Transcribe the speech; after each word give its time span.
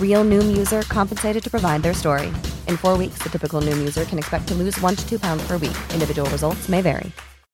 Real 0.00 0.24
Noom 0.24 0.56
user 0.56 0.82
compensated 0.82 1.42
to 1.42 1.50
provide 1.50 1.82
their 1.82 1.94
story. 1.94 2.28
In 2.68 2.76
four 2.76 2.96
weeks, 2.96 3.18
the 3.22 3.28
typical 3.28 3.60
Noom 3.60 3.78
user 3.78 4.04
can 4.04 4.18
expect 4.18 4.46
to 4.48 4.54
lose 4.54 4.80
one 4.80 4.94
to 4.94 5.08
two 5.08 5.18
pounds 5.18 5.44
per 5.48 5.58
week. 5.58 5.76
Individual 5.92 6.30
results 6.30 6.68
may 6.68 6.80
vary. 6.80 7.10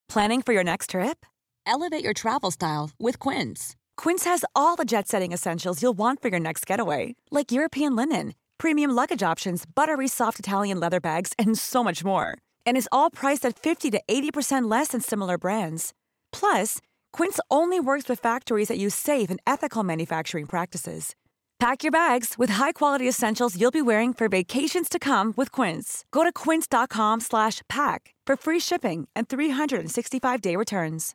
Planning 0.07 0.41
for 0.43 0.53
your 0.53 0.63
next 0.63 0.89
trip? 0.89 1.25
Elevate 1.65 2.03
your 2.03 2.13
travel 2.13 2.51
style 2.51 2.91
with 2.99 3.17
Quince. 3.17 3.75
Quince 3.95 4.25
has 4.25 4.43
all 4.55 4.75
the 4.75 4.83
jet 4.83 5.07
setting 5.07 5.31
essentials 5.31 5.81
you'll 5.81 5.97
want 5.97 6.21
for 6.21 6.27
your 6.27 6.39
next 6.39 6.65
getaway, 6.65 7.15
like 7.29 7.51
European 7.51 7.95
linen, 7.95 8.33
premium 8.57 8.91
luggage 8.91 9.23
options, 9.23 9.63
buttery 9.65 10.07
soft 10.07 10.37
Italian 10.39 10.79
leather 10.79 10.99
bags, 10.99 11.33
and 11.39 11.57
so 11.57 11.83
much 11.83 12.03
more. 12.03 12.37
And 12.65 12.75
is 12.75 12.89
all 12.91 13.09
priced 13.09 13.45
at 13.45 13.57
50 13.57 13.91
to 13.91 14.01
80% 14.07 14.69
less 14.69 14.89
than 14.89 15.01
similar 15.01 15.37
brands. 15.37 15.93
Plus, 16.33 16.79
Quince 17.13 17.39
only 17.49 17.79
works 17.79 18.09
with 18.09 18.19
factories 18.19 18.67
that 18.67 18.77
use 18.77 18.95
safe 18.95 19.29
and 19.29 19.39
ethical 19.45 19.83
manufacturing 19.83 20.45
practices. 20.45 21.15
Pack 21.61 21.83
your 21.83 21.91
bags 21.91 22.39
with 22.39 22.49
high-quality 22.49 23.07
essentials 23.07 23.55
you'll 23.55 23.69
be 23.69 23.83
wearing 23.83 24.15
for 24.15 24.27
vacations 24.27 24.89
to 24.89 24.97
come 24.97 25.31
with 25.37 25.51
Quince. 25.51 26.05
Go 26.09 26.23
to 26.23 26.33
quince.com 26.33 27.19
slash 27.19 27.61
pack 27.69 28.15
for 28.25 28.35
free 28.35 28.59
shipping 28.59 29.07
and 29.15 29.29
365-day 29.29 30.55
returns. 30.55 31.13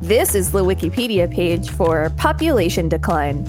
This 0.00 0.34
is 0.34 0.50
the 0.50 0.64
Wikipedia 0.64 1.32
page 1.32 1.70
for 1.70 2.10
population 2.16 2.88
decline. 2.88 3.44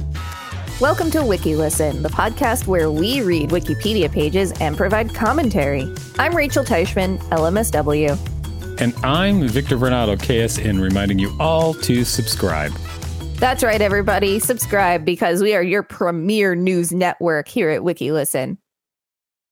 Welcome 0.80 1.10
to 1.10 1.22
WikiListen, 1.22 2.04
the 2.04 2.10
podcast 2.10 2.68
where 2.68 2.92
we 2.92 3.22
read 3.22 3.50
Wikipedia 3.50 4.12
pages 4.12 4.52
and 4.62 4.78
provide 4.78 5.12
commentary. 5.16 5.92
I'm 6.20 6.36
Rachel 6.36 6.64
Teichman, 6.64 7.18
LMSW. 7.30 8.16
And 8.80 8.94
I'm 9.04 9.48
Victor 9.48 9.76
Varnado, 9.76 10.16
KSN, 10.16 10.80
reminding 10.80 11.18
you 11.18 11.36
all 11.40 11.74
to 11.74 12.04
subscribe. 12.04 12.74
That's 13.38 13.64
right, 13.64 13.82
everybody. 13.82 14.40
Subscribe 14.40 15.04
because 15.04 15.44
we 15.44 15.54
are 15.54 15.62
your 15.62 15.84
premier 15.84 16.56
news 16.56 16.94
network 16.94 17.50
here 17.50 17.70
at 17.70 17.82
WikiListen. 17.82 18.58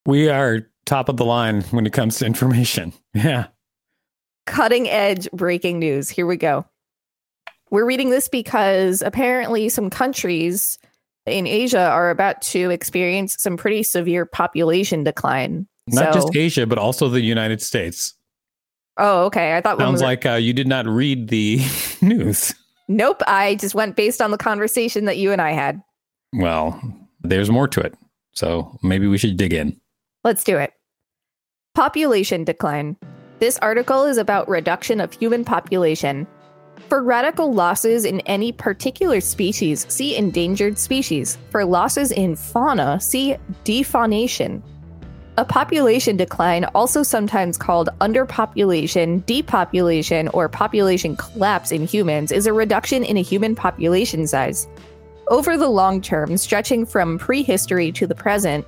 We 0.06 0.30
are 0.30 0.62
top 0.86 1.10
of 1.10 1.18
the 1.18 1.26
line 1.26 1.64
when 1.64 1.86
it 1.86 1.94
comes 1.94 2.18
to 2.20 2.26
information. 2.26 2.94
Yeah. 3.14 3.48
Cutting 4.46 4.90
edge 4.90 5.30
breaking 5.32 5.80
news. 5.80 6.10
Here 6.10 6.26
we 6.26 6.36
go. 6.36 6.66
We're 7.70 7.86
reading 7.86 8.10
this 8.10 8.28
because 8.28 9.02
apparently 9.02 9.70
some 9.70 9.90
countries 9.90 10.80
in 11.26 11.48
Asia 11.48 11.88
are 11.90 12.10
about 12.10 12.42
to 12.42 12.70
experience 12.72 13.36
some 13.40 13.56
pretty 13.56 13.84
severe 13.84 14.26
population 14.26 15.04
decline. 15.04 15.68
Not 15.88 16.14
so, 16.14 16.22
just 16.22 16.36
Asia, 16.36 16.66
but 16.66 16.78
also 16.78 17.08
the 17.08 17.22
United 17.22 17.62
States. 17.62 18.16
Oh, 18.98 19.26
okay. 19.26 19.56
I 19.56 19.62
thought 19.62 19.78
sounds 19.78 20.02
we 20.02 20.06
were, 20.06 20.10
like 20.10 20.26
uh, 20.26 20.34
you 20.34 20.54
did 20.54 20.68
not 20.68 20.88
read 20.88 21.30
the 21.30 21.62
news. 22.02 22.54
Nope. 22.94 23.24
I 23.26 23.56
just 23.56 23.74
went 23.74 23.96
based 23.96 24.22
on 24.22 24.30
the 24.30 24.38
conversation 24.38 25.06
that 25.06 25.18
you 25.18 25.32
and 25.32 25.42
I 25.42 25.52
had. 25.52 25.82
Well, 26.34 26.80
there's 27.22 27.50
more 27.50 27.68
to 27.70 27.82
it. 27.82 27.96
So 28.34 28.78
maybe 28.84 29.08
we 29.08 29.18
should 29.18 29.36
dig 29.36 29.54
in. 29.54 29.80
Let's 30.24 30.44
do 30.44 30.58
it. 30.58 30.74
Population 31.74 32.44
decline. 32.44 32.96
This 33.40 33.58
article 33.60 34.06
is 34.06 34.18
about 34.18 34.48
reduction 34.48 35.02
of 35.02 35.12
human 35.12 35.44
population. 35.44 36.28
For 36.88 37.04
radical 37.04 37.52
losses 37.52 38.06
in 38.06 38.20
any 38.22 38.52
particular 38.52 39.22
species, 39.22 39.88
see 39.90 40.16
endangered 40.16 40.78
species. 40.78 41.40
For 41.50 41.66
losses 41.66 42.12
in 42.12 42.36
fauna, 42.36 43.00
see 43.02 43.36
defaunation. 43.64 44.62
A 45.36 45.44
population 45.44 46.16
decline, 46.16 46.64
also 46.76 47.02
sometimes 47.02 47.58
called 47.58 47.90
underpopulation, 48.02 49.26
depopulation, 49.26 50.28
or 50.28 50.48
population 50.48 51.16
collapse 51.16 51.72
in 51.72 51.88
humans, 51.88 52.32
is 52.32 52.46
a 52.46 52.54
reduction 52.54 53.04
in 53.04 53.18
a 53.18 53.24
human 53.24 53.56
population 53.56 54.28
size. 54.28 54.68
Over 55.30 55.58
the 55.58 55.70
long 55.70 56.02
term, 56.02 56.38
stretching 56.38 56.86
from 56.86 57.18
prehistory 57.18 57.92
to 57.94 58.06
the 58.06 58.14
present, 58.14 58.64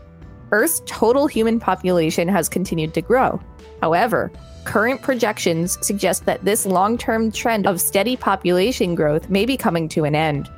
Earth's 0.51 0.81
total 0.87 1.27
human 1.27 1.59
population 1.59 2.27
has 2.27 2.49
continued 2.49 2.95
to 2.95 3.01
grow. 3.01 3.39
However, 3.79 4.31
current 4.63 5.03
projections 5.03 5.77
suggest 5.85 6.25
that 6.25 6.45
this 6.45 6.65
long 6.65 6.97
term 6.97 7.31
trend 7.31 7.67
of 7.67 7.79
steady 7.79 8.17
population 8.17 8.95
growth 8.95 9.29
may 9.29 9.45
be 9.45 9.55
coming 9.55 9.87
to 9.89 10.03
an 10.03 10.15
end. 10.15 10.49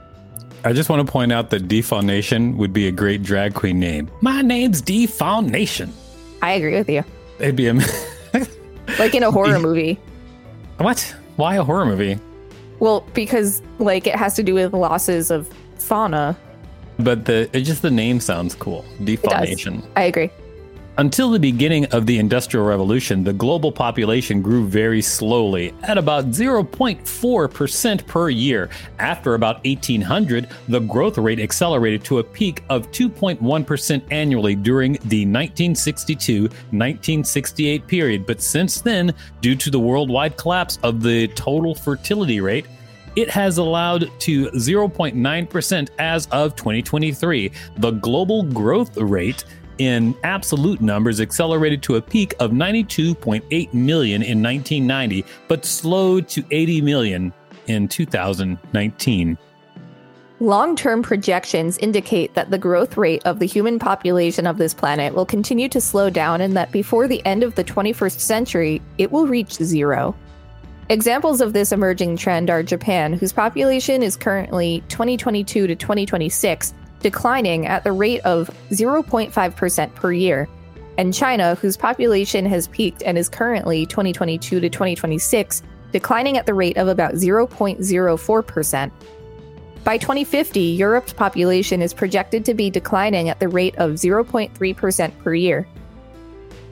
I 0.68 0.74
just 0.74 0.90
want 0.90 1.08
to 1.08 1.10
point 1.10 1.32
out 1.32 1.50
that 1.52 1.70
Defaunation 1.70 2.58
would 2.58 2.74
be 2.74 2.90
a 2.90 2.92
great 2.92 3.24
drag 3.24 3.54
queen 3.54 3.80
name. 3.80 4.12
My 4.20 4.42
name's 4.42 4.82
Defaunation. 4.82 5.94
I 6.42 6.52
agree 6.52 6.74
with 6.74 6.90
you. 6.90 7.06
It'd 7.40 7.56
be 7.56 7.68
a 7.68 7.74
like 9.00 9.16
in 9.16 9.24
a 9.24 9.32
horror 9.32 9.60
movie. 9.62 9.98
What? 10.76 11.16
Why 11.38 11.56
a 11.56 11.64
horror 11.64 11.86
movie? 11.86 12.20
Well, 12.80 13.08
because 13.14 13.62
like 13.80 14.08
it 14.08 14.16
has 14.18 14.36
to 14.36 14.44
do 14.44 14.56
with 14.56 14.74
losses 14.74 15.32
of 15.32 15.50
fauna. 15.78 16.38
But 17.00 17.24
the 17.24 17.50
it 17.54 17.62
just 17.62 17.82
the 17.82 17.90
name 17.90 18.20
sounds 18.20 18.54
cool. 18.54 18.84
Defaunation. 19.00 19.88
I 19.96 20.04
agree. 20.04 20.30
Until 21.00 21.30
the 21.30 21.38
beginning 21.38 21.86
of 21.88 22.08
the 22.08 22.18
Industrial 22.18 22.66
Revolution, 22.66 23.24
the 23.24 23.32
global 23.32 23.72
population 23.72 24.42
grew 24.42 24.66
very 24.66 25.00
slowly, 25.00 25.72
at 25.84 25.96
about 25.96 26.32
0.4% 26.32 28.08
per 28.08 28.30
year. 28.32 28.72
After 28.98 29.36
about 29.36 29.64
1800, 29.64 30.50
the 30.68 30.80
growth 30.80 31.20
rate 31.20 31.40
accelerated 31.40 32.04
to 32.06 32.18
a 32.18 32.24
peak 32.24 32.64
of 32.70 32.90
2.1% 32.90 34.02
annually 34.10 34.56
during 34.56 34.94
the 34.94 35.24
1962 35.24 36.42
1968 36.42 37.86
period. 37.86 38.26
But 38.26 38.42
since 38.42 38.82
then, 38.82 39.14
due 39.40 39.56
to 39.56 39.70
the 39.70 39.80
worldwide 39.80 40.36
collapse 40.36 40.80
of 40.82 41.04
the 41.04 41.28
total 41.28 41.76
fertility 41.76 42.42
rate, 42.42 42.66
it 43.18 43.32
has 43.32 43.58
allowed 43.58 44.12
to 44.20 44.46
0.9% 44.52 45.90
as 45.98 46.28
of 46.28 46.56
2023. 46.56 47.52
The 47.78 47.92
global 47.92 48.44
growth 48.44 48.96
rate 48.96 49.44
in 49.78 50.16
absolute 50.24 50.82
numbers 50.82 51.20
accelerated 51.20 51.82
to 51.84 51.96
a 51.96 52.02
peak 52.02 52.34
of 52.40 52.52
92.8 52.52 53.74
million 53.74 54.22
in 54.22 54.42
1990, 54.42 55.26
but 55.48 55.66
slowed 55.66 56.28
to 56.30 56.44
80 56.52 56.82
million 56.82 57.34
in 57.68 57.88
2019. 57.88 59.38
Long 60.40 60.76
term 60.76 61.02
projections 61.02 61.80
indicate 61.80 62.36
that 62.36 62.52
the 62.52 62.60
growth 62.60 62.96
rate 62.96 63.24
of 63.26 63.40
the 63.40 63.48
human 63.48 63.80
population 63.80 64.46
of 64.46 64.60
this 64.60 64.74
planet 64.74 65.16
will 65.16 65.26
continue 65.26 65.68
to 65.70 65.82
slow 65.82 66.12
down 66.12 66.42
and 66.42 66.56
that 66.56 66.72
before 66.72 67.08
the 67.08 67.26
end 67.26 67.42
of 67.42 67.56
the 67.56 67.64
21st 67.64 68.20
century, 68.20 68.82
it 69.00 69.12
will 69.12 69.26
reach 69.26 69.54
zero. 69.54 70.16
Examples 70.90 71.42
of 71.42 71.54
this 71.54 71.72
emerging 71.72 72.18
trend 72.18 72.50
are 72.52 72.62
Japan, 72.62 73.14
whose 73.14 73.34
population 73.34 74.04
is 74.04 74.16
currently 74.16 74.84
2022 74.90 75.68
to 75.68 75.76
2026 75.76 76.74
declining 77.00 77.66
at 77.66 77.84
the 77.84 77.92
rate 77.92 78.22
of 78.22 78.50
0.5% 78.72 79.96
per 79.96 80.12
year, 80.12 80.48
and 80.98 81.14
China, 81.14 81.56
whose 81.56 81.78
population 81.78 82.46
has 82.46 82.68
peaked 82.68 83.04
and 83.04 83.18
is 83.18 83.30
currently 83.30 83.86
2022 83.86 84.60
to 84.60 84.70
2026 84.70 85.62
declining 85.92 86.38
at 86.38 86.46
the 86.46 86.54
rate 86.54 86.78
of 86.78 86.88
about 86.88 87.14
0.04%. 87.14 88.92
By 89.84 89.98
2050, 89.98 90.60
Europe's 90.60 91.14
population 91.14 91.82
is 91.82 91.94
projected 91.94 92.44
to 92.46 92.54
be 92.54 92.70
declining 92.70 93.30
at 93.30 93.40
the 93.40 93.48
rate 93.48 93.76
of 93.78 93.92
0.3% 93.92 95.18
per 95.20 95.34
year. 95.34 95.68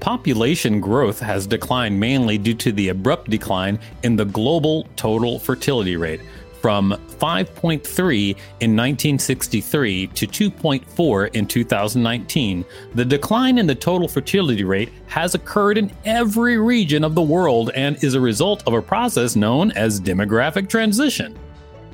Population 0.02 0.82
growth 0.82 1.20
has 1.20 1.48
declined 1.48 1.98
mainly 1.98 2.38
due 2.38 2.54
to 2.56 2.74
the 2.74 2.90
abrupt 2.90 3.30
decline 3.30 3.80
in 4.04 4.18
the 4.18 4.26
global 4.26 4.86
total 4.98 5.40
fertility 5.40 5.96
rate 5.96 6.22
from 6.66 6.94
5.3 7.20 8.30
in 8.32 8.76
1963 8.76 10.08
to 10.08 10.26
2.4 10.26 11.36
in 11.36 11.46
2019. 11.46 12.66
The 12.96 13.06
decline 13.06 13.60
in 13.60 13.68
the 13.68 13.76
total 13.76 14.08
fertility 14.08 14.64
rate 14.64 14.90
has 15.06 15.36
occurred 15.36 15.78
in 15.78 15.92
every 16.06 16.58
region 16.58 17.04
of 17.04 17.14
the 17.14 17.22
world 17.22 17.70
and 17.76 18.04
is 18.04 18.16
a 18.16 18.20
result 18.20 18.64
of 18.66 18.74
a 18.74 18.82
process 18.82 19.36
known 19.36 19.74
as 19.74 20.02
demographic 20.02 20.68
transition. 20.68 21.38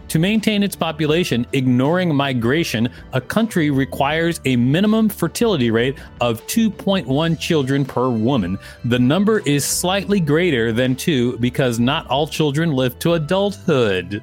To 0.08 0.20
maintain 0.20 0.64
its 0.64 0.76
population, 0.78 1.46
ignoring 1.52 2.16
migration, 2.16 2.88
a 3.12 3.20
country 3.20 3.72
requires 3.72 4.40
a 4.46 4.56
minimum 4.56 5.10
fertility 5.10 5.70
rate 5.70 5.98
of 6.22 6.46
2.1 6.48 7.38
children 7.40 7.84
per 7.84 8.10
woman. 8.10 8.58
The 8.86 9.00
number 9.00 9.40
is 9.40 9.66
slightly 9.66 10.22
greater 10.22 10.72
than 10.72 10.96
2 10.96 11.40
because 11.40 11.78
not 11.78 12.08
all 12.08 12.26
children 12.26 12.72
live 12.72 13.00
to 13.00 13.14
adulthood. 13.14 14.22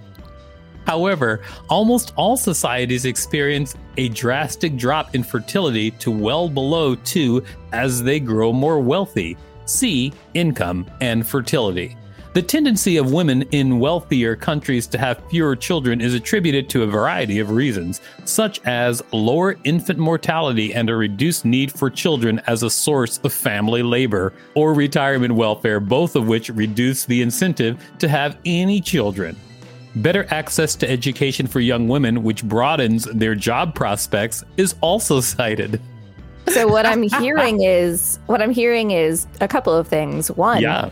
However, 0.88 1.42
almost 1.68 2.14
all 2.16 2.38
societies 2.38 3.04
experience 3.04 3.76
a 3.98 4.08
drastic 4.08 4.74
drop 4.78 5.14
in 5.14 5.22
fertility 5.22 5.90
to 5.92 6.10
well 6.10 6.48
below 6.48 6.94
2 6.94 7.44
as 7.72 8.02
they 8.02 8.18
grow 8.18 8.54
more 8.54 8.80
wealthy. 8.80 9.36
See 9.66 10.14
income 10.32 10.86
and 11.02 11.26
fertility. 11.26 11.94
The 12.32 12.40
tendency 12.40 12.96
of 12.96 13.12
women 13.12 13.42
in 13.50 13.80
wealthier 13.80 14.34
countries 14.34 14.86
to 14.86 14.96
have 14.96 15.22
fewer 15.28 15.54
children 15.56 16.00
is 16.00 16.14
attributed 16.14 16.70
to 16.70 16.84
a 16.84 16.86
variety 16.86 17.38
of 17.38 17.50
reasons, 17.50 18.00
such 18.24 18.62
as 18.64 19.02
lower 19.12 19.56
infant 19.64 19.98
mortality 19.98 20.72
and 20.72 20.88
a 20.88 20.96
reduced 20.96 21.44
need 21.44 21.70
for 21.70 21.90
children 21.90 22.40
as 22.46 22.62
a 22.62 22.70
source 22.70 23.18
of 23.24 23.32
family 23.34 23.82
labor, 23.82 24.32
or 24.54 24.72
retirement 24.72 25.34
welfare, 25.34 25.80
both 25.80 26.16
of 26.16 26.28
which 26.28 26.48
reduce 26.48 27.04
the 27.04 27.20
incentive 27.20 27.78
to 27.98 28.08
have 28.08 28.38
any 28.46 28.80
children. 28.80 29.36
Better 29.96 30.26
access 30.30 30.74
to 30.76 30.88
education 30.90 31.46
for 31.46 31.60
young 31.60 31.88
women, 31.88 32.22
which 32.22 32.44
broadens 32.44 33.04
their 33.06 33.34
job 33.34 33.74
prospects, 33.74 34.44
is 34.56 34.74
also 34.80 35.20
cited. 35.34 35.80
So 36.48 36.66
what 36.66 36.86
I'm 36.86 37.02
hearing 37.02 37.62
is 37.62 38.18
what 38.26 38.40
I'm 38.40 38.50
hearing 38.52 38.90
is 38.92 39.26
a 39.40 39.48
couple 39.48 39.74
of 39.74 39.86
things. 39.86 40.30
One, 40.30 40.62
Yeah. 40.62 40.90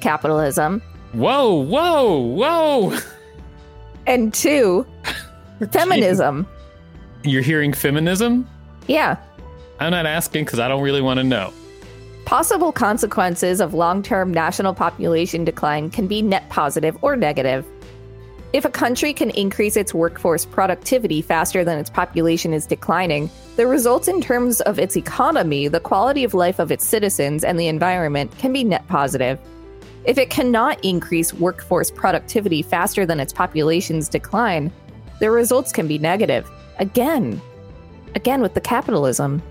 capitalism, 0.00 0.80
Whoa, 1.12 1.54
whoa, 1.54 2.18
whoa. 2.18 2.98
and 4.06 4.32
two, 4.34 4.86
feminism. 5.72 6.46
You're 7.24 7.42
hearing 7.42 7.72
feminism? 7.72 8.46
Yeah. 8.88 9.16
I'm 9.80 9.90
not 9.90 10.04
asking 10.06 10.44
because 10.44 10.58
I 10.58 10.68
don't 10.68 10.82
really 10.82 11.00
want 11.02 11.18
to 11.18 11.24
know. 11.24 11.52
Possible 12.26 12.72
consequences 12.72 13.60
of 13.60 13.72
long 13.72 14.02
term 14.02 14.32
national 14.34 14.74
population 14.74 15.44
decline 15.44 15.88
can 15.90 16.06
be 16.06 16.20
net 16.20 16.46
positive 16.50 16.96
or 17.00 17.16
negative. 17.16 17.64
If 18.54 18.64
a 18.64 18.70
country 18.70 19.12
can 19.12 19.28
increase 19.30 19.76
its 19.76 19.92
workforce 19.92 20.46
productivity 20.46 21.20
faster 21.20 21.64
than 21.64 21.78
its 21.78 21.90
population 21.90 22.54
is 22.54 22.64
declining, 22.64 23.28
the 23.56 23.66
results 23.66 24.08
in 24.08 24.22
terms 24.22 24.62
of 24.62 24.78
its 24.78 24.96
economy, 24.96 25.68
the 25.68 25.80
quality 25.80 26.24
of 26.24 26.32
life 26.32 26.58
of 26.58 26.72
its 26.72 26.86
citizens, 26.86 27.44
and 27.44 27.60
the 27.60 27.68
environment 27.68 28.30
can 28.38 28.54
be 28.54 28.64
net 28.64 28.86
positive. 28.88 29.38
If 30.04 30.16
it 30.16 30.30
cannot 30.30 30.82
increase 30.82 31.34
workforce 31.34 31.90
productivity 31.90 32.62
faster 32.62 33.04
than 33.04 33.20
its 33.20 33.34
population's 33.34 34.08
decline, 34.08 34.72
the 35.20 35.30
results 35.30 35.70
can 35.70 35.86
be 35.86 35.98
negative. 35.98 36.50
Again, 36.78 37.42
again 38.14 38.40
with 38.40 38.54
the 38.54 38.62
capitalism. 38.62 39.42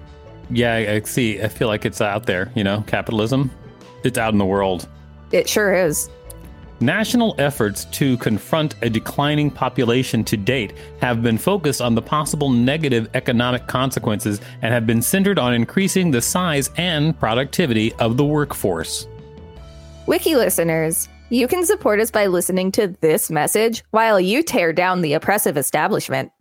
Yeah, 0.50 0.74
I 0.74 1.02
see. 1.02 1.40
I 1.40 1.50
feel 1.50 1.68
like 1.68 1.86
it's 1.86 2.02
out 2.02 2.26
there, 2.26 2.52
you 2.56 2.64
know, 2.64 2.84
capitalism. 2.88 3.52
It's 4.04 4.18
out 4.18 4.34
in 4.34 4.40
the 4.40 4.46
world. 4.46 4.88
It 5.32 5.48
sure 5.48 5.76
is. 5.76 6.10
National 6.80 7.34
efforts 7.40 7.86
to 7.86 8.18
confront 8.18 8.76
a 8.84 8.90
declining 8.90 9.50
population 9.50 10.24
to 10.24 10.38
date 10.38 10.74
have 11.02 11.24
been 11.24 11.38
focused 11.38 11.82
on 11.82 11.96
the 11.96 12.02
possible 12.04 12.52
negative 12.52 13.10
economic 13.16 13.66
consequences 13.66 14.40
and 14.62 14.72
have 14.72 14.86
been 14.86 15.02
centered 15.02 15.40
on 15.40 15.56
increasing 15.56 16.12
the 16.12 16.22
size 16.22 16.70
and 16.78 17.18
productivity 17.20 17.94
of 17.94 18.16
the 18.16 18.24
workforce. 18.24 19.08
Wiki 20.06 20.36
listeners, 20.36 21.10
you 21.30 21.48
can 21.48 21.66
support 21.66 22.00
us 22.00 22.12
by 22.12 22.28
listening 22.28 22.72
to 22.74 22.96
this 23.02 23.32
message 23.32 23.84
while 23.90 24.20
you 24.20 24.44
tear 24.44 24.72
down 24.72 25.02
the 25.02 25.14
oppressive 25.14 25.58
establishment. 25.58 26.32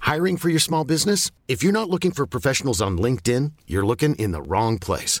Hiring 0.00 0.38
for 0.38 0.48
your 0.48 0.60
small 0.60 0.84
business? 0.84 1.30
If 1.48 1.62
you're 1.62 1.72
not 1.72 1.90
looking 1.90 2.12
for 2.12 2.26
professionals 2.26 2.80
on 2.80 2.96
LinkedIn, 2.96 3.52
you're 3.66 3.86
looking 3.86 4.14
in 4.14 4.32
the 4.32 4.42
wrong 4.42 4.78
place. 4.78 5.20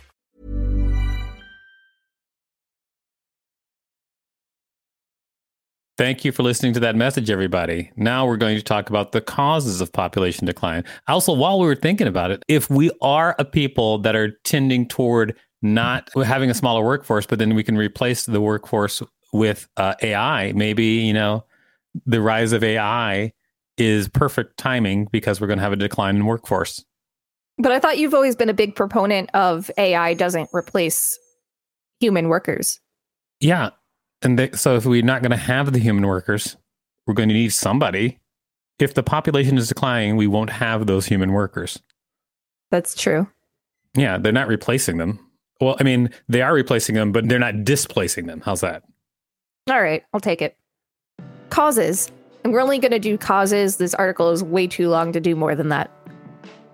Thank 6.01 6.25
you 6.25 6.31
for 6.31 6.41
listening 6.41 6.73
to 6.73 6.79
that 6.79 6.95
message, 6.95 7.29
everybody. 7.29 7.91
Now 7.95 8.25
we're 8.25 8.35
going 8.35 8.57
to 8.57 8.63
talk 8.63 8.89
about 8.89 9.11
the 9.11 9.21
causes 9.21 9.81
of 9.81 9.93
population 9.93 10.47
decline. 10.47 10.83
Also, 11.07 11.31
while 11.31 11.59
we 11.59 11.67
were 11.67 11.75
thinking 11.75 12.07
about 12.07 12.31
it, 12.31 12.43
if 12.47 12.71
we 12.71 12.89
are 13.03 13.35
a 13.37 13.45
people 13.45 13.99
that 13.99 14.15
are 14.15 14.31
tending 14.43 14.87
toward 14.87 15.37
not 15.61 16.09
having 16.25 16.49
a 16.49 16.55
smaller 16.55 16.83
workforce, 16.83 17.27
but 17.27 17.37
then 17.37 17.53
we 17.53 17.61
can 17.61 17.77
replace 17.77 18.25
the 18.25 18.41
workforce 18.41 19.03
with 19.31 19.69
uh, 19.77 19.93
AI, 20.01 20.53
maybe, 20.53 20.85
you 20.85 21.13
know, 21.13 21.45
the 22.07 22.19
rise 22.19 22.51
of 22.51 22.63
AI 22.63 23.31
is 23.77 24.09
perfect 24.09 24.57
timing 24.57 25.07
because 25.11 25.39
we're 25.39 25.45
going 25.45 25.59
to 25.59 25.63
have 25.63 25.71
a 25.71 25.75
decline 25.75 26.15
in 26.15 26.25
workforce. 26.25 26.83
But 27.59 27.73
I 27.73 27.79
thought 27.79 27.99
you've 27.99 28.15
always 28.15 28.35
been 28.35 28.49
a 28.49 28.55
big 28.55 28.75
proponent 28.75 29.29
of 29.35 29.69
AI 29.77 30.15
doesn't 30.15 30.49
replace 30.51 31.15
human 31.99 32.27
workers. 32.27 32.79
Yeah. 33.39 33.69
And 34.23 34.37
they, 34.37 34.51
so 34.51 34.75
if 34.75 34.85
we're 34.85 35.03
not 35.03 35.21
going 35.21 35.31
to 35.31 35.37
have 35.37 35.73
the 35.73 35.79
human 35.79 36.05
workers, 36.05 36.57
we're 37.07 37.13
going 37.13 37.29
to 37.29 37.35
need 37.35 37.53
somebody. 37.53 38.19
If 38.79 38.93
the 38.93 39.03
population 39.03 39.57
is 39.57 39.67
declining, 39.67 40.15
we 40.15 40.27
won't 40.27 40.49
have 40.49 40.87
those 40.87 41.05
human 41.05 41.31
workers. 41.31 41.79
That's 42.69 42.95
true. 42.95 43.27
Yeah, 43.95 44.17
they're 44.17 44.31
not 44.31 44.47
replacing 44.47 44.97
them. 44.97 45.19
Well, 45.59 45.75
I 45.79 45.83
mean, 45.83 46.09
they 46.27 46.41
are 46.41 46.53
replacing 46.53 46.95
them, 46.95 47.11
but 47.11 47.27
they're 47.27 47.37
not 47.37 47.63
displacing 47.63 48.25
them. 48.25 48.41
How's 48.43 48.61
that? 48.61 48.83
All 49.69 49.81
right, 49.81 50.03
I'll 50.13 50.19
take 50.19 50.41
it. 50.41 50.57
Causes. 51.49 52.11
And 52.43 52.53
we're 52.53 52.61
only 52.61 52.79
going 52.79 52.91
to 52.91 52.99
do 52.99 53.17
causes. 53.17 53.77
This 53.77 53.93
article 53.93 54.31
is 54.31 54.43
way 54.43 54.65
too 54.65 54.89
long 54.89 55.11
to 55.11 55.19
do 55.19 55.35
more 55.35 55.53
than 55.53 55.69
that. 55.69 55.91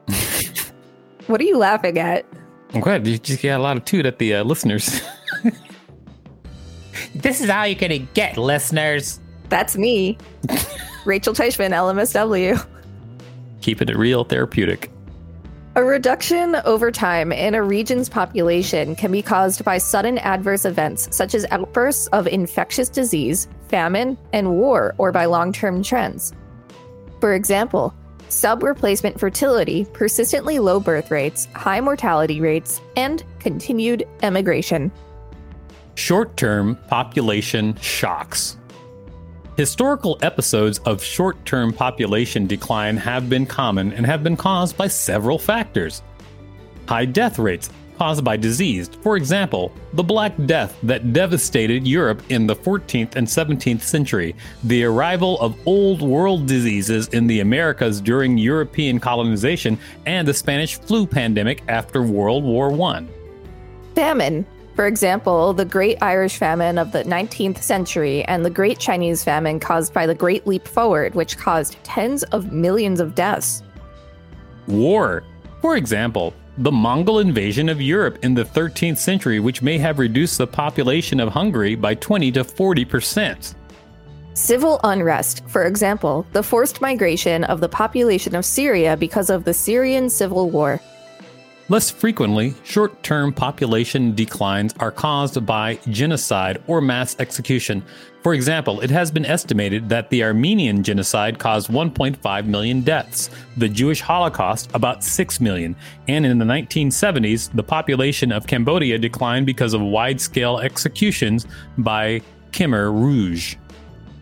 what 1.27 1.42
are 1.42 1.44
you 1.44 1.58
laughing 1.58 2.00
at? 2.00 2.25
I'm 2.74 2.80
glad 2.80 3.06
you 3.06 3.18
just 3.18 3.44
got 3.44 3.60
a 3.60 3.63
lot 3.63 3.75
of 3.75 3.84
toot 3.84 4.06
at 4.06 4.20
the 4.20 4.36
uh, 4.36 4.44
listeners. 4.44 5.01
This 7.22 7.42
is 7.42 7.50
how 7.50 7.64
you're 7.64 7.80
gonna 7.80 8.00
get, 8.00 8.38
listeners. 8.38 9.20
That's 9.50 9.78
me, 9.78 10.18
Rachel 11.06 11.34
Teichman, 11.34 11.72
LMSW. 11.72 12.66
Keeping 13.62 13.90
it 13.90 13.98
real 13.98 14.24
therapeutic. 14.24 14.92
A 15.76 15.84
reduction 15.84 16.56
over 16.66 16.92
time 16.92 17.32
in 17.32 17.54
a 17.54 17.62
region's 17.62 18.10
population 18.10 18.96
can 18.96 19.12
be 19.12 19.22
caused 19.22 19.64
by 19.64 19.78
sudden 19.78 20.18
adverse 20.18 20.66
events 20.66 21.08
such 21.16 21.36
as 21.36 21.46
outbursts 21.52 22.08
of 22.08 22.28
infectious 22.28 22.90
disease, 22.90 23.48
famine, 23.68 24.18
and 24.34 24.50
war, 24.52 24.96
or 24.98 25.12
by 25.12 25.26
long 25.26 25.54
term 25.54 25.84
trends. 25.84 26.34
For 27.20 27.36
example, 27.36 27.94
sub 28.30 28.64
replacement 28.64 29.20
fertility, 29.20 29.86
persistently 29.94 30.60
low 30.60 30.80
birth 30.80 31.12
rates, 31.12 31.48
high 31.54 31.80
mortality 31.80 32.42
rates, 32.42 32.82
and 32.96 33.24
continued 33.40 34.08
emigration. 34.24 34.92
Short 35.98 36.38
term 36.38 36.77
population 36.89 37.75
shocks. 37.82 38.58
Historical 39.58 40.20
episodes 40.22 40.77
of 40.86 41.01
short 41.01 41.44
term 41.44 41.74
population 41.74 42.46
decline 42.46 42.96
have 42.98 43.32
been 43.32 43.48
common 43.48 43.92
and 43.94 44.06
have 44.06 44.24
been 44.24 44.38
caused 44.38 44.77
by 44.77 44.89
several 44.89 45.39
factors. 45.39 46.04
High 46.88 47.06
death 47.06 47.39
rates 47.39 47.72
caused 47.98 48.24
by 48.24 48.38
disease, 48.38 48.92
for 49.01 49.18
example, 49.18 49.72
the 49.94 50.04
Black 50.04 50.34
Death 50.46 50.77
that 50.84 51.13
devastated 51.13 51.88
Europe 51.88 52.22
in 52.30 52.46
the 52.46 52.56
14th 52.56 53.16
and 53.16 53.25
17th 53.25 53.82
century, 53.82 54.36
the 54.66 54.84
arrival 54.84 55.42
of 55.42 55.58
old 55.66 56.04
world 56.04 56.46
diseases 56.46 57.08
in 57.08 57.25
the 57.25 57.39
Americas 57.39 58.00
during 58.01 58.38
European 58.38 59.00
colonization, 59.00 59.80
and 60.06 60.27
the 60.27 60.34
Spanish 60.34 60.80
flu 60.80 61.08
pandemic 61.08 61.63
after 61.68 62.04
World 62.04 62.44
War 62.44 62.72
I. 62.84 63.04
Famine, 63.96 64.46
for 64.78 64.86
example, 64.86 65.54
the 65.54 65.66
Great 65.66 65.98
Irish 66.04 66.38
Famine 66.38 66.78
of 66.78 66.92
the 66.92 67.04
19th 67.04 67.64
century 67.64 68.24
and 68.26 68.46
the 68.46 68.50
Great 68.52 68.78
Chinese 68.78 69.24
Famine 69.24 69.60
caused 69.60 69.92
by 69.92 70.06
the 70.06 70.14
Great 70.14 70.46
Leap 70.46 70.68
Forward, 70.68 71.16
which 71.16 71.36
caused 71.36 71.84
tens 71.84 72.22
of 72.26 72.52
millions 72.52 73.00
of 73.00 73.16
deaths. 73.16 73.64
War. 74.68 75.24
For 75.64 75.78
example, 75.78 76.32
the 76.60 76.72
Mongol 76.72 77.18
invasion 77.18 77.70
of 77.70 77.82
Europe 77.82 78.20
in 78.22 78.36
the 78.36 78.46
13th 78.46 79.00
century, 79.00 79.40
which 79.40 79.64
may 79.64 79.80
have 79.80 79.98
reduced 79.98 80.38
the 80.38 80.46
population 80.46 81.20
of 81.20 81.30
Hungary 81.30 81.74
by 81.74 81.96
20 81.96 82.32
to 82.34 82.44
40 82.44 82.86
percent. 82.86 83.56
Civil 84.36 84.80
unrest, 84.84 85.44
for 85.48 85.66
example, 85.66 86.24
the 86.34 86.44
forced 86.44 86.82
migration 86.82 87.44
of 87.46 87.62
the 87.62 87.70
population 87.70 88.36
of 88.36 88.46
Syria 88.46 88.96
because 88.96 89.32
of 89.32 89.44
the 89.44 89.56
Syrian 89.56 90.08
civil 90.08 90.52
war. 90.52 90.80
Less 91.70 91.92
frequently, 91.92 92.56
short 92.64 93.04
term 93.04 93.34
population 93.34 94.16
declines 94.16 94.74
are 94.80 94.90
caused 94.90 95.46
by 95.46 95.78
genocide 95.90 96.64
or 96.66 96.80
mass 96.80 97.18
execution. 97.20 97.84
For 98.24 98.34
example, 98.34 98.80
it 98.80 98.90
has 98.90 99.12
been 99.12 99.26
estimated 99.26 99.90
that 99.90 100.10
the 100.10 100.24
Armenian 100.24 100.82
genocide 100.82 101.40
caused 101.40 101.70
1.5 101.70 102.46
million 102.46 102.82
deaths, 102.82 103.30
the 103.58 103.68
Jewish 103.68 104.00
Holocaust, 104.00 104.70
about 104.74 105.04
6 105.04 105.42
million, 105.42 105.76
and 106.08 106.26
in 106.26 106.38
the 106.38 106.46
1970s, 106.46 107.54
the 107.54 107.64
population 107.64 108.32
of 108.32 108.48
Cambodia 108.48 108.98
declined 108.98 109.46
because 109.46 109.74
of 109.74 109.82
wide 109.82 110.22
scale 110.22 110.60
executions 110.60 111.46
by 111.78 112.22
Khmer 112.54 112.94
Rouge. 112.94 113.58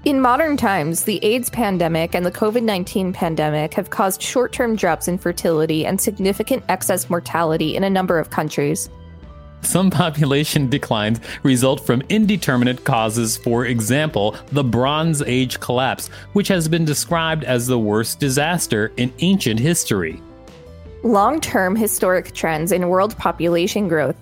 In 0.06 0.22
modern 0.22 0.56
times, 0.56 1.04
the 1.04 1.18
AIDS 1.26 1.50
pandemic 1.50 2.14
and 2.14 2.24
the 2.24 2.32
COVID 2.32 2.62
19 2.62 3.12
pandemic 3.12 3.74
have 3.74 3.90
caused 3.90 4.22
short 4.22 4.54
term 4.54 4.76
drops 4.76 5.08
in 5.08 5.18
fertility 5.18 5.84
and 5.84 6.00
significant 6.00 6.64
excess 6.70 7.10
mortality 7.10 7.76
in 7.76 7.84
a 7.84 7.90
number 7.90 8.20
of 8.20 8.30
countries. 8.30 8.88
Some 9.62 9.90
population 10.04 10.70
declines 10.70 11.20
result 11.42 11.84
from 11.84 12.04
indeterminate 12.10 12.84
causes, 12.84 13.36
for 13.36 13.66
example, 13.66 14.36
the 14.52 14.64
Bronze 14.64 15.24
Age 15.24 15.60
collapse, 15.60 16.10
which 16.34 16.50
has 16.50 16.68
been 16.68 16.86
described 16.86 17.44
as 17.44 17.66
the 17.66 17.80
worst 17.80 18.20
disaster 18.20 18.94
in 18.98 19.12
ancient 19.22 19.60
history. 19.60 20.22
Long 21.02 21.42
term 21.42 21.76
historic 21.76 22.32
trends 22.34 22.72
in 22.72 22.90
world 22.90 23.18
population 23.18 23.88
growth 23.88 24.18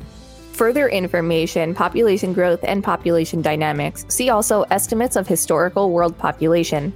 further 0.54 0.88
information, 0.88 1.74
population 1.74 2.32
growth, 2.32 2.64
and 2.64 2.84
population 2.84 3.42
dynamics, 3.42 4.06
see 4.08 4.30
also 4.30 4.64
estimates 4.64 5.16
of 5.16 5.28
historical 5.28 5.90
world 5.90 6.18
population. 6.18 6.94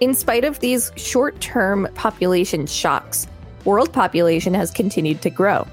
In 0.00 0.14
spite 0.14 0.44
of 0.44 0.58
these 0.60 0.90
short 0.96 1.38
term 1.40 1.88
population 1.94 2.66
shocks, 2.66 3.26
world 3.64 3.92
population 3.92 4.54
has 4.54 4.70
continued 4.70 5.20
to 5.22 5.30
grow. 5.30 5.66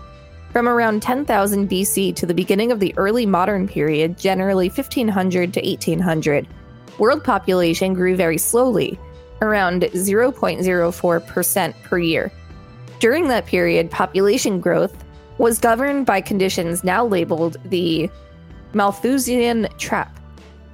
From 0.52 0.68
around 0.68 1.02
10,000 1.02 1.70
BC 1.70 2.16
to 2.16 2.26
the 2.26 2.34
beginning 2.34 2.72
of 2.72 2.80
the 2.80 2.94
early 2.98 3.26
modern 3.26 3.68
period, 3.68 4.18
generally 4.18 4.70
1500 4.70 5.54
to 5.54 5.62
1800, 5.62 6.48
world 6.98 7.24
population 7.24 7.94
grew 7.94 8.16
very 8.16 8.38
slowly, 8.38 9.00
around 9.42 9.84
0.04% 9.84 11.84
per 11.84 11.98
year. 11.98 12.32
During 13.00 13.28
that 13.28 13.46
period, 13.46 13.92
population 13.92 14.60
growth 14.60 15.05
was 15.38 15.60
governed 15.60 16.06
by 16.06 16.22
conditions 16.22 16.84
now 16.84 17.06
labeled 17.06 17.58
the 17.66 18.10
Malthusian 18.74 19.68
trap. 19.78 20.20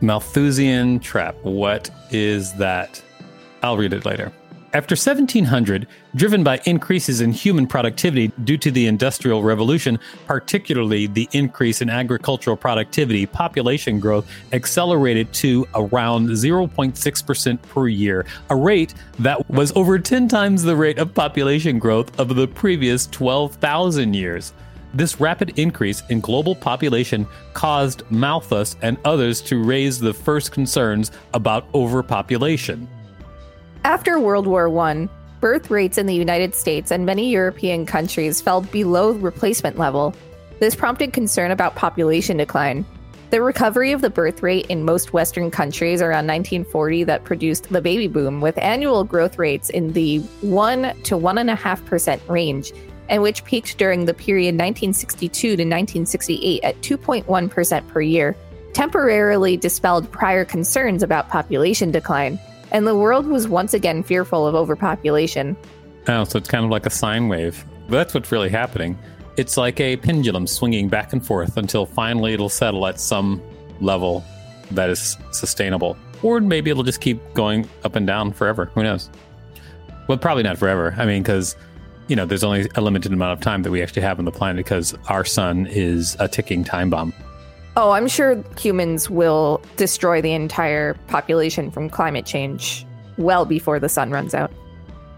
Malthusian 0.01 0.99
trap. 0.99 1.35
What 1.43 1.89
is 2.11 2.53
that? 2.53 3.01
I'll 3.63 3.77
read 3.77 3.93
it 3.93 4.05
later. 4.05 4.31
After 4.73 4.93
1700, 4.93 5.85
driven 6.15 6.45
by 6.45 6.61
increases 6.63 7.19
in 7.19 7.33
human 7.33 7.67
productivity 7.67 8.31
due 8.45 8.55
to 8.59 8.71
the 8.71 8.87
Industrial 8.87 9.43
Revolution, 9.43 9.99
particularly 10.27 11.07
the 11.07 11.27
increase 11.33 11.81
in 11.81 11.89
agricultural 11.89 12.55
productivity, 12.55 13.25
population 13.25 13.99
growth 13.99 14.31
accelerated 14.53 15.33
to 15.33 15.67
around 15.75 16.29
0.6% 16.29 17.61
per 17.63 17.87
year, 17.89 18.25
a 18.49 18.55
rate 18.55 18.93
that 19.19 19.49
was 19.49 19.73
over 19.75 19.99
10 19.99 20.29
times 20.29 20.63
the 20.63 20.77
rate 20.77 20.99
of 20.99 21.13
population 21.13 21.77
growth 21.77 22.17
of 22.17 22.33
the 22.33 22.47
previous 22.47 23.07
12,000 23.07 24.13
years. 24.13 24.53
This 24.93 25.19
rapid 25.19 25.59
increase 25.59 26.01
in 26.09 26.21
global 26.21 26.55
population 26.55 27.27
caused 27.53 28.09
Malthus 28.09 28.77
and 28.81 28.97
others 29.03 29.41
to 29.41 29.61
raise 29.61 29.99
the 29.99 30.13
first 30.13 30.53
concerns 30.53 31.11
about 31.33 31.65
overpopulation. 31.73 32.87
After 33.83 34.19
World 34.19 34.45
War 34.45 34.69
I, 34.79 35.09
birth 35.39 35.71
rates 35.71 35.97
in 35.97 36.05
the 36.05 36.13
United 36.13 36.53
States 36.53 36.91
and 36.91 37.03
many 37.03 37.31
European 37.31 37.87
countries 37.87 38.39
fell 38.39 38.61
below 38.61 39.13
replacement 39.13 39.79
level. 39.79 40.13
This 40.59 40.75
prompted 40.75 41.13
concern 41.13 41.49
about 41.49 41.75
population 41.75 42.37
decline. 42.37 42.85
The 43.31 43.41
recovery 43.41 43.91
of 43.91 44.01
the 44.01 44.11
birth 44.11 44.43
rate 44.43 44.67
in 44.67 44.85
most 44.85 45.13
Western 45.13 45.49
countries 45.49 45.99
around 45.99 46.27
1940 46.27 47.05
that 47.05 47.23
produced 47.23 47.69
the 47.69 47.81
baby 47.81 48.07
boom, 48.07 48.39
with 48.39 48.55
annual 48.59 49.03
growth 49.03 49.39
rates 49.39 49.71
in 49.71 49.93
the 49.93 50.19
1 50.41 50.81
to 51.03 51.17
1.5% 51.17 52.29
range, 52.29 52.71
and 53.09 53.23
which 53.23 53.43
peaked 53.45 53.79
during 53.79 54.05
the 54.05 54.13
period 54.13 54.53
1962 54.53 55.31
to 55.31 55.53
1968 55.53 56.63
at 56.63 56.79
2.1% 56.81 57.87
per 57.87 58.01
year, 58.01 58.35
temporarily 58.73 59.57
dispelled 59.57 60.11
prior 60.11 60.45
concerns 60.45 61.01
about 61.01 61.29
population 61.29 61.89
decline 61.89 62.39
and 62.71 62.87
the 62.87 62.95
world 62.95 63.25
was 63.27 63.47
once 63.47 63.73
again 63.73 64.03
fearful 64.03 64.47
of 64.47 64.55
overpopulation. 64.55 65.55
Oh, 66.07 66.23
so 66.23 66.37
it's 66.37 66.49
kind 66.49 66.65
of 66.65 66.71
like 66.71 66.85
a 66.85 66.89
sine 66.89 67.27
wave. 67.27 67.63
That's 67.89 68.13
what's 68.13 68.31
really 68.31 68.49
happening. 68.49 68.97
It's 69.37 69.57
like 69.57 69.79
a 69.79 69.97
pendulum 69.97 70.47
swinging 70.47 70.89
back 70.89 71.13
and 71.13 71.25
forth 71.25 71.57
until 71.57 71.85
finally 71.85 72.33
it'll 72.33 72.49
settle 72.49 72.85
at 72.87 72.99
some 72.99 73.41
level 73.79 74.23
that 74.71 74.89
is 74.89 75.17
sustainable. 75.31 75.97
Or 76.23 76.39
maybe 76.39 76.69
it'll 76.69 76.83
just 76.83 77.01
keep 77.01 77.19
going 77.33 77.67
up 77.83 77.95
and 77.95 78.05
down 78.05 78.31
forever. 78.31 78.65
Who 78.75 78.83
knows? 78.83 79.09
Well, 80.07 80.17
probably 80.17 80.43
not 80.43 80.57
forever. 80.57 80.95
I 80.97 81.05
mean, 81.05 81.23
because, 81.23 81.55
you 82.07 82.15
know, 82.15 82.25
there's 82.25 82.43
only 82.43 82.67
a 82.75 82.81
limited 82.81 83.13
amount 83.13 83.33
of 83.33 83.41
time 83.41 83.63
that 83.63 83.71
we 83.71 83.81
actually 83.81 84.01
have 84.03 84.19
on 84.19 84.25
the 84.25 84.31
planet 84.31 84.65
because 84.65 84.95
our 85.07 85.25
sun 85.25 85.67
is 85.67 86.15
a 86.19 86.27
ticking 86.27 86.63
time 86.63 86.89
bomb. 86.89 87.13
Oh, 87.77 87.91
I'm 87.91 88.07
sure 88.07 88.43
humans 88.59 89.09
will 89.09 89.61
destroy 89.77 90.21
the 90.21 90.33
entire 90.33 90.95
population 91.07 91.71
from 91.71 91.89
climate 91.89 92.25
change 92.25 92.85
well 93.17 93.45
before 93.45 93.79
the 93.79 93.87
sun 93.87 94.11
runs 94.11 94.33
out. 94.33 94.51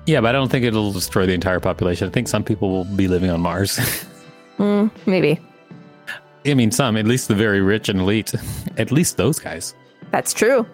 Yeah, 0.06 0.22
but 0.22 0.30
I 0.30 0.32
don't 0.34 0.50
think 0.50 0.66
it'll 0.66 0.92
destroy 0.92 1.26
the 1.26 1.34
entire 1.34 1.60
population. 1.60 2.08
I 2.08 2.12
think 2.12 2.28
some 2.28 2.44
people 2.44 2.70
will 2.70 2.84
be 2.84 3.08
living 3.08 3.30
on 3.30 3.42
Mars. 3.42 3.78
mm, 4.58 4.92
maybe. 5.06 5.40
I 6.46 6.54
mean, 6.54 6.72
some, 6.72 6.98
at 6.98 7.08
least 7.08 7.30
the 7.30 7.36
very 7.36 7.62
rich 7.62 7.90
and 7.90 8.02
elite. 8.02 8.34
at 8.78 8.92
least 8.92 9.18
those 9.18 9.40
guys. 9.40 9.74
That's 10.12 10.34
true. 10.34 10.68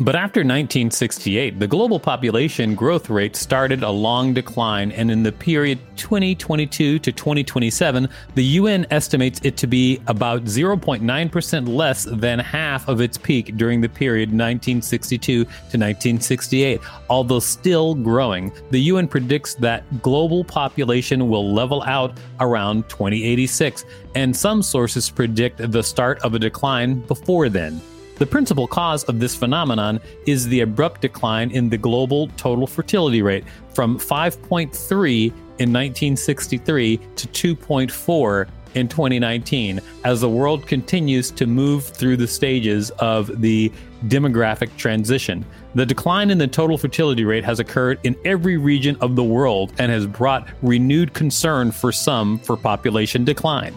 But 0.00 0.16
after 0.16 0.40
1968, 0.40 1.60
the 1.60 1.68
global 1.68 2.00
population 2.00 2.74
growth 2.74 3.08
rate 3.08 3.36
started 3.36 3.84
a 3.84 3.90
long 3.90 4.34
decline, 4.34 4.90
and 4.90 5.08
in 5.08 5.22
the 5.22 5.30
period 5.30 5.78
2022 5.94 6.98
to 6.98 7.12
2027, 7.12 8.08
the 8.34 8.44
UN 8.44 8.86
estimates 8.90 9.40
it 9.44 9.56
to 9.56 9.68
be 9.68 10.00
about 10.08 10.46
0.9% 10.46 11.68
less 11.68 12.02
than 12.10 12.40
half 12.40 12.88
of 12.88 13.00
its 13.00 13.16
peak 13.16 13.56
during 13.56 13.80
the 13.80 13.88
period 13.88 14.30
1962 14.30 15.44
to 15.44 15.48
1968. 15.48 16.80
Although 17.08 17.38
still 17.38 17.94
growing, 17.94 18.50
the 18.72 18.80
UN 18.80 19.06
predicts 19.06 19.54
that 19.54 19.84
global 20.02 20.42
population 20.42 21.28
will 21.28 21.54
level 21.54 21.84
out 21.84 22.18
around 22.40 22.88
2086, 22.88 23.84
and 24.16 24.36
some 24.36 24.60
sources 24.60 25.08
predict 25.08 25.70
the 25.70 25.82
start 25.84 26.18
of 26.24 26.34
a 26.34 26.38
decline 26.40 26.98
before 27.02 27.48
then. 27.48 27.80
The 28.16 28.26
principal 28.26 28.68
cause 28.68 29.02
of 29.04 29.18
this 29.18 29.34
phenomenon 29.34 30.00
is 30.26 30.46
the 30.46 30.60
abrupt 30.60 31.00
decline 31.00 31.50
in 31.50 31.68
the 31.68 31.78
global 31.78 32.28
total 32.36 32.66
fertility 32.66 33.22
rate 33.22 33.44
from 33.72 33.98
5.3 33.98 35.26
in 35.58 35.72
1963 35.72 36.96
to 36.96 37.56
2.4 37.56 38.48
in 38.74 38.88
2019 38.88 39.80
as 40.04 40.20
the 40.20 40.28
world 40.28 40.66
continues 40.66 41.30
to 41.32 41.46
move 41.46 41.84
through 41.84 42.16
the 42.16 42.26
stages 42.26 42.90
of 42.92 43.40
the 43.40 43.72
demographic 44.06 44.76
transition. 44.76 45.44
The 45.74 45.86
decline 45.86 46.30
in 46.30 46.38
the 46.38 46.46
total 46.46 46.78
fertility 46.78 47.24
rate 47.24 47.44
has 47.44 47.58
occurred 47.58 47.98
in 48.04 48.16
every 48.24 48.58
region 48.58 48.96
of 49.00 49.16
the 49.16 49.24
world 49.24 49.72
and 49.78 49.90
has 49.90 50.06
brought 50.06 50.48
renewed 50.62 51.14
concern 51.14 51.72
for 51.72 51.90
some 51.90 52.38
for 52.38 52.56
population 52.56 53.24
decline. 53.24 53.74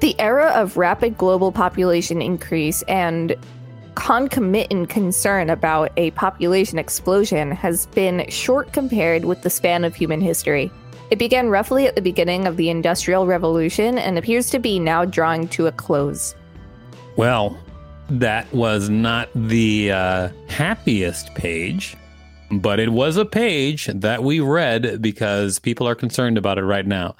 The 0.00 0.18
era 0.18 0.46
of 0.54 0.78
rapid 0.78 1.18
global 1.18 1.52
population 1.52 2.22
increase 2.22 2.80
and 2.82 3.36
concomitant 3.96 4.88
concern 4.88 5.50
about 5.50 5.92
a 5.98 6.10
population 6.12 6.78
explosion 6.78 7.50
has 7.50 7.84
been 7.86 8.24
short 8.30 8.72
compared 8.72 9.26
with 9.26 9.42
the 9.42 9.50
span 9.50 9.84
of 9.84 9.94
human 9.94 10.22
history. 10.22 10.70
It 11.10 11.18
began 11.18 11.50
roughly 11.50 11.86
at 11.86 11.96
the 11.96 12.00
beginning 12.00 12.46
of 12.46 12.56
the 12.56 12.70
Industrial 12.70 13.26
Revolution 13.26 13.98
and 13.98 14.16
appears 14.16 14.48
to 14.50 14.58
be 14.58 14.78
now 14.78 15.04
drawing 15.04 15.48
to 15.48 15.66
a 15.66 15.72
close. 15.72 16.34
Well, 17.16 17.58
that 18.08 18.50
was 18.54 18.88
not 18.88 19.28
the 19.34 19.92
uh, 19.92 20.28
happiest 20.48 21.34
page, 21.34 21.94
but 22.50 22.80
it 22.80 22.88
was 22.88 23.18
a 23.18 23.26
page 23.26 23.90
that 23.94 24.24
we 24.24 24.40
read 24.40 25.02
because 25.02 25.58
people 25.58 25.86
are 25.86 25.94
concerned 25.94 26.38
about 26.38 26.56
it 26.56 26.64
right 26.64 26.86
now. 26.86 27.16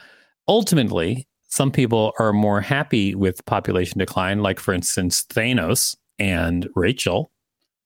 Ultimately, 0.49 1.27
some 1.51 1.71
people 1.71 2.13
are 2.19 2.33
more 2.33 2.61
happy 2.61 3.15
with 3.15 3.45
population 3.45 3.99
decline, 3.99 4.41
like, 4.41 4.61
for 4.61 4.73
instance, 4.73 5.25
Thanos 5.29 5.97
and 6.19 6.69
Rachel. 6.77 7.31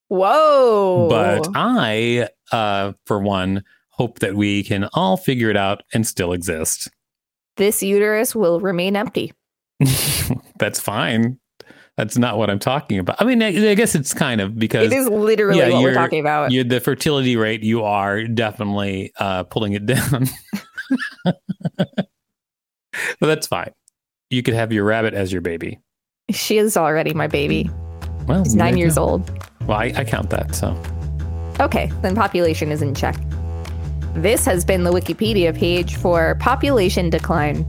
Whoa. 0.09 1.09
But 1.09 1.49
I, 1.55 2.29
uh, 2.53 2.93
for 3.07 3.19
one, 3.19 3.65
hope 3.89 4.19
that 4.19 4.35
we 4.35 4.63
can 4.63 4.89
all 4.93 5.17
figure 5.17 5.49
it 5.51 5.57
out 5.57 5.83
and 5.95 6.07
still 6.07 6.33
exist. 6.33 6.91
This 7.57 7.83
uterus 7.83 8.35
will 8.35 8.61
remain 8.61 8.97
empty. 8.97 9.33
That's 10.59 10.79
fine. 10.79 11.39
That's 11.97 12.19
not 12.19 12.37
what 12.37 12.51
I'm 12.51 12.59
talking 12.59 12.99
about. 12.99 13.17
I 13.21 13.25
mean, 13.25 13.43
I, 13.43 13.71
I 13.71 13.75
guess 13.75 13.95
it's 13.95 14.13
kind 14.13 14.41
of 14.41 14.59
because 14.59 14.93
it 14.93 14.97
is 14.97 15.09
literally 15.09 15.61
yeah, 15.61 15.71
what 15.71 15.83
we're 15.83 15.95
talking 15.95 16.21
about. 16.21 16.51
you 16.51 16.65
the 16.65 16.81
fertility 16.81 17.37
rate, 17.37 17.63
you 17.63 17.85
are 17.85 18.25
definitely 18.25 19.13
uh, 19.19 19.45
pulling 19.45 19.75
it 19.75 19.87
down. 19.87 20.27
but 23.21 23.27
that's 23.27 23.47
fine. 23.47 23.73
You 24.31 24.43
could 24.43 24.55
have 24.55 24.73
your 24.73 24.85
rabbit 24.85 25.15
as 25.15 25.33
your 25.33 25.43
baby. 25.43 25.81
She 26.31 26.59
is 26.59 26.77
already 26.77 27.13
my 27.15 27.27
baby. 27.27 27.71
Well, 28.27 28.45
She's 28.45 28.55
nine 28.55 28.77
years 28.77 28.95
go. 28.97 29.03
old. 29.03 29.47
Well, 29.67 29.79
I, 29.79 29.93
I 29.97 30.05
count 30.05 30.31
that. 30.31 30.55
So 30.55 30.81
Okay, 31.61 31.93
then 32.03 32.15
population 32.17 32.73
is 32.73 32.83
in 32.83 32.95
check. 32.95 33.17
This 34.15 34.45
has 34.45 34.65
been 34.65 34.85
the 34.85 34.91
Wikipedia 34.93 35.57
page 35.57 35.97
for 35.97 36.37
population 36.41 37.11
decline. 37.11 37.65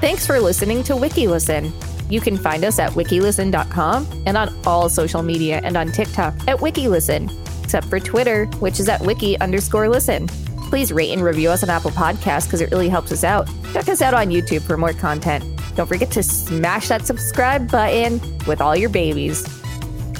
Thanks 0.00 0.26
for 0.26 0.40
listening 0.40 0.82
to 0.84 0.94
WikiListen. 0.94 1.72
You 2.10 2.20
can 2.20 2.36
find 2.36 2.64
us 2.64 2.78
at 2.78 2.90
wikilisten.com 2.92 4.22
and 4.26 4.36
on 4.36 4.54
all 4.66 4.88
social 4.88 5.22
media 5.22 5.60
and 5.64 5.76
on 5.76 5.90
TikTok 5.90 6.34
at 6.46 6.58
WikiListen, 6.58 7.64
except 7.64 7.86
for 7.86 7.98
Twitter, 7.98 8.46
which 8.60 8.78
is 8.78 8.88
at 8.88 9.00
wiki 9.00 9.38
underscore 9.40 9.88
listen. 9.88 10.28
Please 10.74 10.92
rate 10.92 11.12
and 11.12 11.22
review 11.22 11.50
us 11.50 11.62
on 11.62 11.70
Apple 11.70 11.92
Podcasts 11.92 12.46
because 12.46 12.60
it 12.60 12.68
really 12.72 12.88
helps 12.88 13.12
us 13.12 13.22
out. 13.22 13.48
Check 13.72 13.88
us 13.88 14.02
out 14.02 14.12
on 14.12 14.30
YouTube 14.30 14.62
for 14.62 14.76
more 14.76 14.92
content. 14.92 15.44
Don't 15.76 15.86
forget 15.86 16.10
to 16.10 16.20
smash 16.20 16.88
that 16.88 17.06
subscribe 17.06 17.70
button 17.70 18.20
with 18.44 18.60
all 18.60 18.74
your 18.74 18.90
babies. 18.90 19.44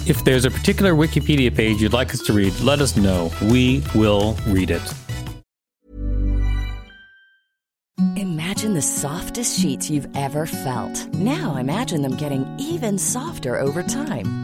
if 0.08 0.22
there's 0.22 0.44
a 0.44 0.52
particular 0.52 0.92
Wikipedia 0.92 1.52
page 1.52 1.82
you'd 1.82 1.92
like 1.92 2.14
us 2.14 2.20
to 2.20 2.32
read, 2.32 2.56
let 2.60 2.80
us 2.80 2.96
know. 2.96 3.32
We 3.42 3.82
will 3.96 4.36
read 4.46 4.70
it. 4.70 4.94
Imagine 8.14 8.74
the 8.74 8.82
softest 8.82 9.58
sheets 9.58 9.90
you've 9.90 10.06
ever 10.14 10.46
felt. 10.46 11.12
Now 11.14 11.56
imagine 11.56 12.00
them 12.02 12.16
getting 12.16 12.46
even 12.60 12.96
softer 12.96 13.58
over 13.58 13.82
time. 13.82 14.43